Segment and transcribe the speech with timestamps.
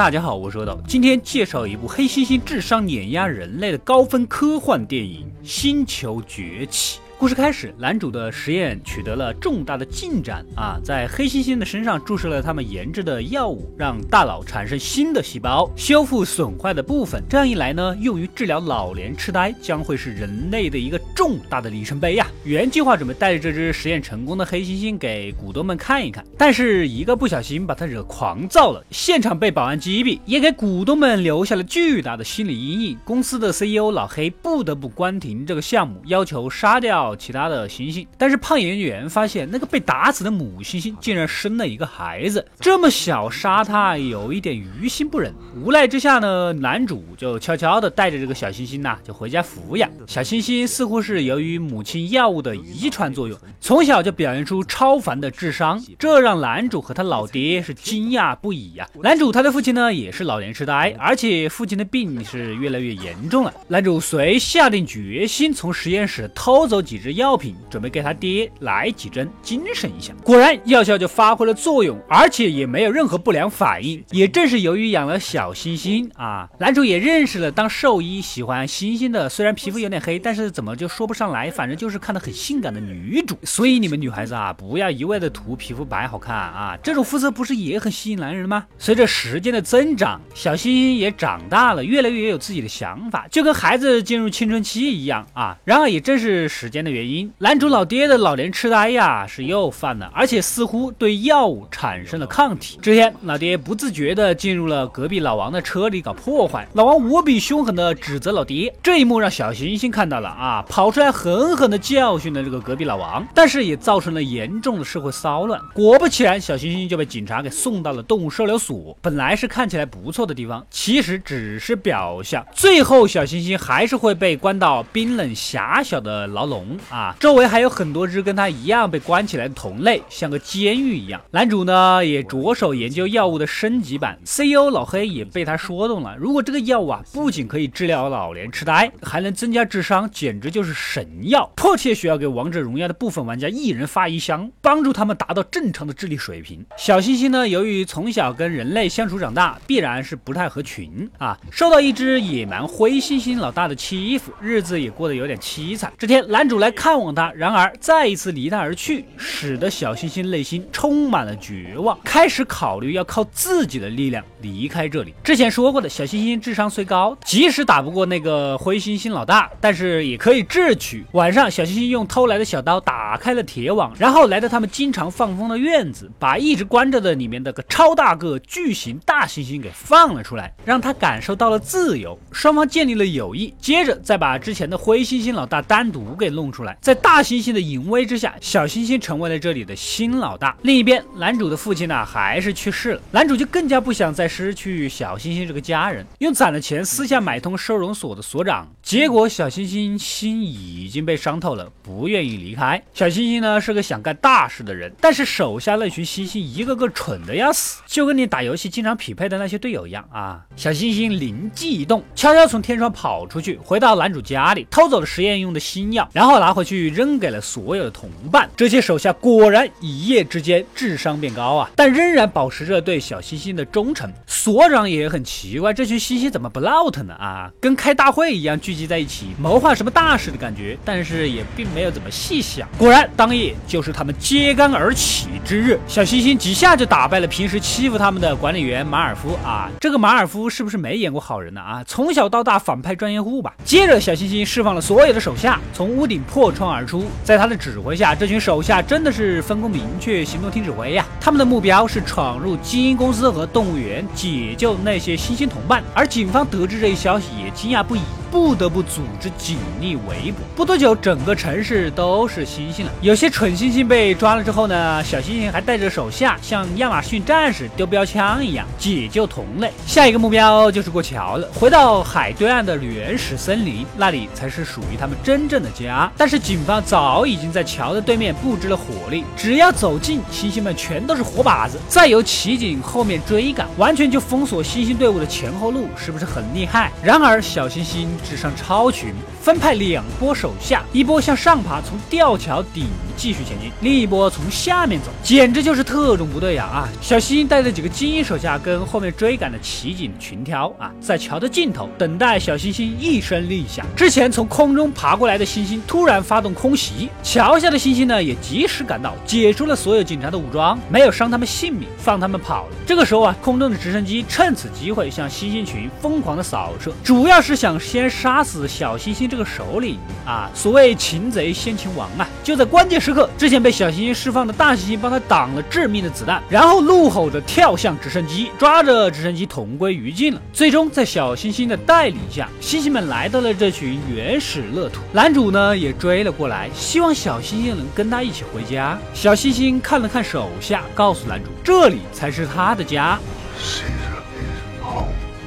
[0.00, 6.98] 大家好，我是阿斗，今天介绍一部黑猩猩智商碾压人类的高分科幻电影《星球崛起》。
[7.18, 17.22] 故事开始，男主的实验取得了重大的进展啊，在黑猩猩的身上注射了他们研制的药物，让大脑产生新的细胞，修复损坏的部分。
[17.28, 22.26] 这样一来呢，用于治疗老年痴呆将会是人类的一个重大的里程碑呀。
[22.50, 32.98] 原计划准备带着这只实验成功的黑猩猩给股东们看一看，但是一个不小心把他惹狂躁了，现场被保安击毙，也给股东们留下了巨大的心理阴影。
[33.04, 37.14] 公司的 CEO 老黑不得不关停这个项目，要求杀掉。
[37.14, 45.32] 其他的猩猩，但是胖研究员发现那个被打死的母猩猩竟然生了一个孩子，这么小杀它有一点于心不忍。
[45.54, 49.88] 无奈之下呢，男主就悄悄的带着这个小猩猩呐，就回家抚养。
[50.08, 58.88] 小猩猩似乎是由于母亲药物的遗传作用，从小就表现出超凡的智商，这让男主和他老爹是惊讶不已呀。
[59.02, 63.52] 男主他的父亲呢也是老年痴呆，而且父亲的病是越来越严重了。
[63.66, 67.00] 男主遂下定决心从实验室偷走几。
[67.00, 70.12] 支药品，准备给他爹来几针，精神一下。
[70.22, 74.04] 果然药效就发挥了作用，而且也没有任何不良反应。
[74.10, 83.36] 也正是由于养了小猩猩啊，男主也认识了当兽医喜欢猩猩的，虽然皮肤有点黑，但是怎么就说不上来，反正就是看得很性感的女主。
[83.42, 88.66] 所以你们女孩子啊，不要一味的涂皮肤白好看啊，这种肤色不是也很吸引男人吗？
[88.78, 95.56] 随着时间的增长，小星星也长大了，越来越有自己的想法，就跟孩子进入青春期一样啊。
[95.64, 96.90] 然而也正是时间的。
[96.90, 102.80] 原因，男主老爹的老年痴呆呀是又犯了，而且似乎对药物产生了抗体。
[102.82, 108.74] 这天，老爹不自觉的进入了隔壁老王的车里搞破坏，老王无比凶狠的指责老爹。
[108.82, 115.60] 这一幕让小星星看到了啊，跑出来狠狠的叫教训了这个隔壁老王，但是也造成了严重的社会骚乱。
[115.72, 118.98] 果不其然，小星星就被警察给送到了动物收留所。
[119.00, 122.44] 本来是看起来不错的地方，其实只是表象。
[122.52, 126.76] 最后，小星星还是会被关到冰冷狭小的牢笼。
[126.90, 131.20] 啊，周围还有很多只跟他一样被关起来的同类，像个监狱一样。
[131.30, 136.16] 男主呢也着手研究药物的升级版，CEO 老黑也被他说动了。
[136.18, 141.48] 如果这个药物啊，不仅可以治疗老年痴呆，还能增加智商，简直就是神药！
[141.54, 146.64] 迫切需要给王者荣耀的部分玩家一人发一箱，帮助他们达到正常的智力水平。
[146.78, 155.92] 小星星呢，由于从小跟人类相处长大，必然是不太合群啊，受到一只野蛮灰猩猩老大的欺负，日子也过得有点凄惨。
[155.98, 156.70] 这天，男主来。
[156.70, 165.12] 看望他，然而再一次离他而去，使得小星星内心充满了绝望，开始考虑要靠自己的力量离开这里。
[165.22, 171.04] 之前说过的，小星星智商虽高，即使打不过那个灰猩猩老大，但是也可以智取。
[171.12, 182.18] 晚上，小星星用偷来的小刀打开了铁网，然后来到他们经常放风的院子，把一直关着的里面的个超大个巨型大猩猩给放了出来，让他感受到了自由。
[182.30, 186.60] 双方建立了友谊，接着再把之前的灰猩猩老大单独给弄出。
[186.62, 190.54] 来，在大猩猩的淫威之下，小猩猩成为了这里的新老大。
[190.62, 193.00] 另一边，男主的父亲呢，还是去世了。
[193.10, 198.68] 男主就更加不想再失去小猩猩这个家人，用攒的钱私下买通收容所的所长。
[198.82, 202.82] 结果，小猩猩心已经被伤透了，不愿意离开。
[202.92, 210.44] 小星星呢，是个想干大事的人，但是手下那群星星一个个蠢的要死，就跟你打游戏经常匹配的那些队友一样啊。
[210.54, 216.50] 小星星灵机一动，悄悄从天窗跑出去，回到男主家里，偷走了实验用的新药，然后拿。
[216.50, 224.12] 回去扔给了所有的同伴，这些手下果然一夜之间智商变高啊，但仍然保持着对小星星的忠诚。
[224.26, 227.14] 所长也很奇怪，这群星星怎么不闹腾呢？
[227.14, 232.68] 啊，跟开大会一样聚集在一起谋划什么大事的感觉，但是也并没有怎么细想。
[232.76, 239.70] 果然，当夜就是他们揭竿而起之日，小星星几下就打败了平时欺负他们的管理员马尔夫啊。
[239.80, 241.60] 这个马尔夫是不是没演过好人呢？
[241.60, 243.54] 啊，从小到大反派专业户吧。
[243.64, 246.50] 接着，小星星释放了所有的手下，从屋顶破。
[246.50, 251.06] 窗而出，在他的指挥下，这群手下真的是分工明确，行动听指挥呀。
[251.20, 255.80] 他们的目标是闯入基因公司和动物园，解救那些猩猩同伴。
[255.94, 258.00] 而警方得知这一消息，也惊讶不已。
[258.30, 260.38] 不得不组织警力围捕。
[260.54, 262.90] 不多久，整个城市都是猩猩了。
[263.00, 269.72] 有些蠢猩猩被抓了之后呢，小猩猩还带着手下，像亚马逊战士丢标枪一样解救同类。
[269.86, 276.10] 下一个目标就是过桥了，回到海对岸的原始森林，那里才是属于他们真正的家。
[276.16, 281.78] 但是警方早已经在桥的对面布置了火力，只要走近，猩猩们全都是活靶子。
[281.88, 286.92] 再由骑警后面追赶，完全就封锁猩猩队伍的前后路，是不是很厉害？
[287.02, 288.06] 然而，小猩猩。
[288.20, 292.86] 智商超群，分派两波手下，一波向上爬，从吊桥顶
[293.16, 296.64] 继续前进；另一波从下面走，简直就是特种部队呀！
[296.64, 303.84] 啊，小星星带着几个精英手下跟后面追赶的骑警群挑啊，在桥的尽头等待小星星一声令下。
[303.96, 312.76] 之前从空中爬过来的星星突然发动空袭，桥下的星星呢也及时赶到，解除了所有警察的武装，没有伤他们性命，放他们跑了。
[312.86, 320.50] 这个时候啊，空中的直升机趁此机会向星星群疯狂的扫射，主要是想先杀死小星星这个首领啊。
[320.52, 322.28] 所谓擒贼先擒王啊！
[322.42, 330.42] 就在关键时刻，之前被小星星释放的大猩猩帮他挡了致命的子弹，然后怒吼着跳向直升机，抓着直升机同归于尽了。
[330.52, 338.98] 最终在小星星的带领下，猩猩们来到了这群原始乐土，男主呢也追了过来，希望小星星能跟他一起回家。
[339.14, 343.18] 小星星看了看手下，告诉男主，这里才是他的家。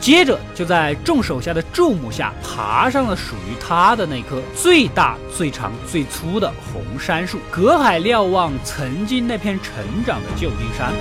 [0.00, 9.74] 接着就在众手下的注目下，爬上了属于他的那棵最大、最长、最粗的红杉树，隔海瞭望曾经那片成
[10.06, 10.92] 长的旧金山。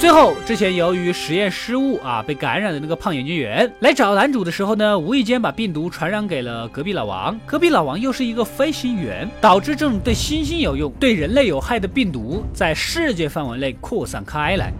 [0.00, 7.38] 最后，之前由于实验失误啊被感染的那个胖研究员来找男主的时候呢，无意间把病毒传染给了隔壁老王。
[7.46, 14.72] 隔壁老王又是一个飞行员，导致这种对猩猩有用、对人类有害的病毒在世界范围内扩散开来。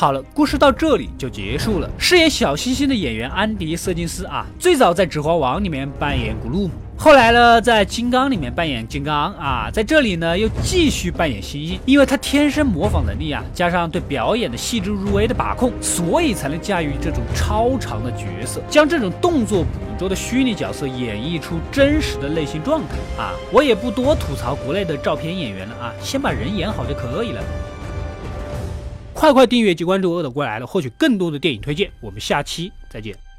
[0.00, 1.86] 好了，故事到这里就结束了。
[1.98, 11.78] 饰演小星星的演员安迪·瑟金斯啊，最早在《指环王》里面扮演古鲁姆，后来呢，在《金刚》里面扮演金刚啊，在这里呢又继续扮演星星。
[11.84, 19.68] 因为他天生模仿能力啊，加上对表演的细致入微的把控，所以才能驾驭这种超长的角色，将这种动作捕
[19.98, 23.34] 捉的虚拟角色演绎出真实的内心状态啊。
[23.52, 27.42] 我也不多吐槽国内的照片演员了啊，先把人演好就可以了。
[29.20, 31.90] 快快订阅及关注“饿的过来了”，获取更多的电影推荐。
[32.00, 33.29] 我们下期再见。